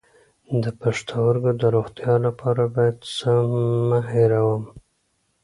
د 0.63 0.65
پښتورګو 0.81 1.51
د 1.61 1.63
روغتیا 1.75 2.13
لپاره 2.27 2.63
باید 2.75 2.97
څه 3.15 3.31
مه 3.87 3.99
هیروم؟ 4.11 4.63